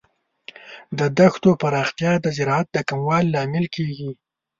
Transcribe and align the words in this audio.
د 0.97 0.99
دښتو 1.19 1.49
پراختیا 1.61 2.13
د 2.21 2.25
زراعت 2.37 2.67
د 2.73 2.77
کموالي 2.89 3.29
لامل 3.35 3.65
کیږي. 3.75 4.11